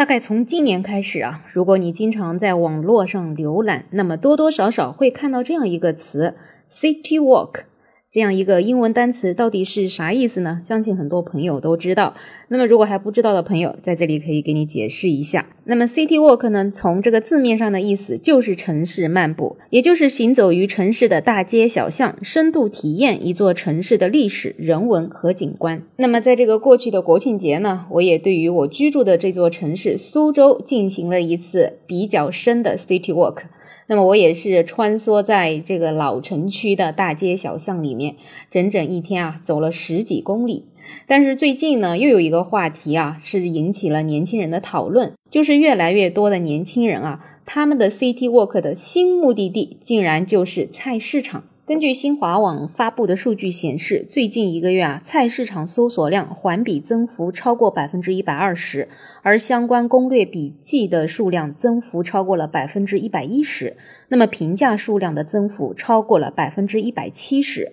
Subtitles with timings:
[0.00, 6.36] 大概从今年开始啊，如果你经常在网络上浏览，那么多多少少会看到这样一个词
[6.70, 7.64] “city walk”。
[8.10, 10.62] 这样一个英文单词到底是啥意思呢？
[10.64, 12.14] 相信很多朋友都知道。
[12.48, 15.44] 那么如果还不知道的朋友，在这里可以给你解释一下。
[15.70, 25.80] 那么 city walk 呢，从这个字面上的意思就是城市漫步，也就是行走于城市的大街小巷，深度体验一座城市的历史、人文和景观。
[25.94, 33.42] 那么在这个过去的国庆节呢，我也对于我居住的这座城市苏州进行了一次比较深的 city walk。
[33.86, 38.16] 那么我也是穿梭在这个老城区的大街小巷里面，
[38.50, 40.64] 整整一天啊，走了十几公里。
[41.06, 51.44] 但是最近呢，又有一个话题啊，是引起了年轻人的讨论，就是越来越多的年轻人啊，他们的 City Walk 的新目的地竟然就是菜市场。
[51.66, 58.88] 根据新华网发布的数据显示，最近一个月啊，菜市场搜索量环比增幅超过百分之一百二十，
[59.22, 63.76] 而相关攻略笔记的数量增幅超过了百分之一百一十，
[64.08, 67.70] 那么评价数量的增幅超过了百分之一百七十。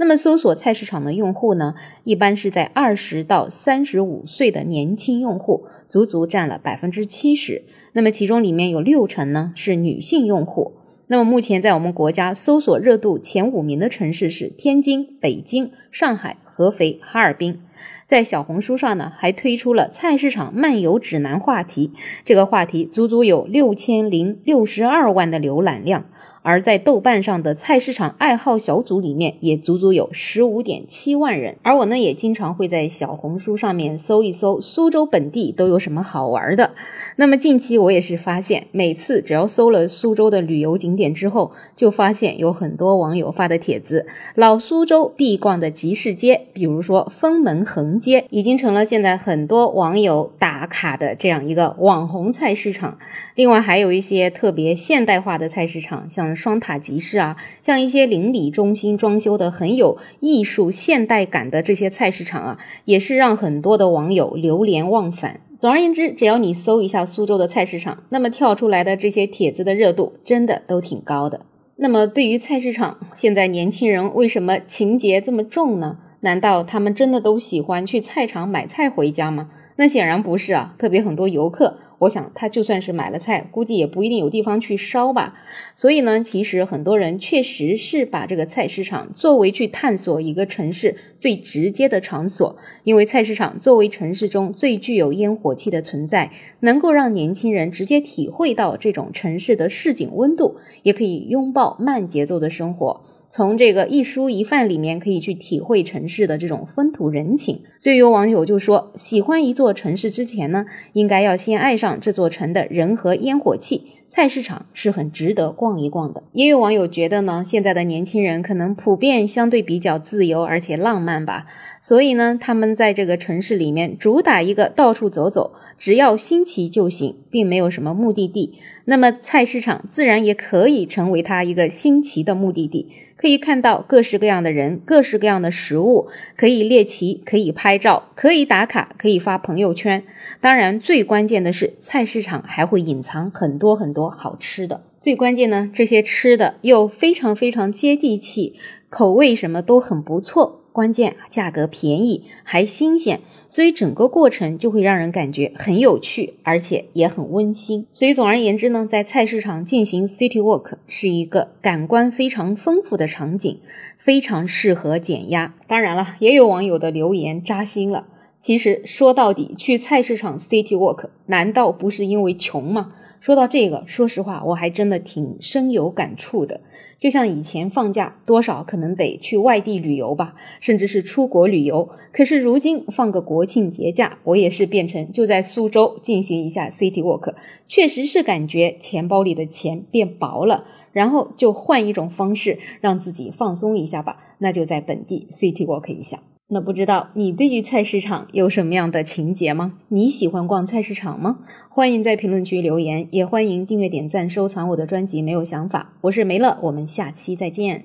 [0.00, 7.64] 那么搜索菜市场的用户呢，一般是在二十到三十五岁的年轻用户，足足占了百分之七十。
[7.92, 10.72] 那么其中里面有六成呢是女性用户。
[11.08, 17.60] 那么目前在我们国家搜索热度前五名的城市是天津、北京、上海、合肥、哈尔滨。
[18.06, 21.92] 在小红书上呢，还推出了菜市场漫游指南话题，
[22.24, 26.04] 这个话题足足有六千零六十二万的浏览量。
[26.42, 31.56] 而在豆瓣上的菜市场爱好小组里面，也足足有十五点七万人。
[31.62, 36.70] 而我呢，也经常会在小红书上面搜一搜苏州本地都有什么好玩的。
[37.16, 52.98] 那么近期我也是发现，每次只要搜了苏州的旅游景点之后，就发现有很多网友发的帖子，老苏州必逛的集市街，比如说封门横街，已经成了现在很多网友打卡的这样一个网红菜市场。
[53.34, 56.34] 另外还有一些特别现代化的菜市场，像。
[56.40, 65.40] 双塔集市啊，像一些邻里中心装修的很有艺术现代感的这些菜市场啊，也是让很多的网友流连忘返。
[65.58, 71.42] 总而言之，只要你搜一下苏州的菜市场，那么跳出来的这些帖子的热度真的都挺高的。
[71.76, 75.98] 那么对于菜市场，现在年轻人为什么情节这么重呢？
[76.20, 79.50] 难道他们真的都喜欢去菜场买菜回家吗？
[79.80, 81.78] 那显然不是啊，特别很多游客。
[82.00, 85.34] 我想他就算是买了菜，估计也不一定有地方去烧吧。
[85.74, 96.30] 所以呢，其实很多人确实是把这个菜市场作为去探索一个城市最直接的场所，因为菜市场作为城市中最具有烟火气的存在，
[96.60, 103.02] 能够让年轻人直接体会到这种城市的市井温度，也可以拥抱慢节奏的生活。
[103.30, 107.62] 从这个一蔬一饭里面可以去体会城市的这种风土人情。
[107.78, 111.98] 所以有网友就说，喜欢一座城市之前呢，应该要先爱上。
[112.00, 116.22] 这座城的人和烟火气，菜市场是很值得逛一逛的。
[116.32, 121.46] 也有网友觉得呢，现在的年轻人可能普遍相对比较自由而且浪漫吧，
[121.82, 128.58] 所以呢，他们在这个城市里面主打一个到处走走，只要新奇就行，并没有什么目的地。
[128.84, 140.02] 那么菜市场自然也可以成为他一个新奇的目的地，可以看到各式各样的人、各式各样的食物，可以猎奇，可以拍照，可以打卡，可以发朋友圈。
[140.40, 144.82] 当然，最关键的是菜市场还会隐藏很多很多好吃的。
[145.00, 148.54] 最关键呢，这些吃的又非常非常接地气，
[148.90, 153.20] 口味什么都很不错，关键价格便宜还新鲜。
[153.48, 157.86] 所以整个过程就会让人感觉很有趣，而且也很温馨。
[157.94, 163.58] 所以总而言之呢，在菜市场进行 city walk 是一个感官非常丰富的场景，
[163.96, 165.54] 非常适合减压。
[165.66, 168.06] 当然了，也有网友的留言扎心了。
[168.40, 172.94] 其实说到底，去菜市场 city walk 难道不是因为穷吗？
[173.20, 176.62] 说到这个，说实话，我还真的挺深有感触的。
[176.98, 181.90] 就像以前放假，多少可能得去外地旅游吧，甚至是出国旅游。
[182.12, 187.34] 可是如今放个国庆节假，我也是变成就在苏州进行一下 city walk，
[187.68, 196.20] 确实是感觉钱包里的钱变薄了，然后就换一种方式让自己放松一下吧，那就在本地 city walk 一下。
[196.52, 199.74] 那不知道你对于菜市场有什么样的情节吗？
[199.86, 201.38] 你喜欢逛菜市场吗？
[201.68, 205.22] 欢迎在评论区留言，也欢迎订阅、点赞、收藏我的专辑。
[205.22, 207.84] 没有想法，我是梅乐，我们下期再见。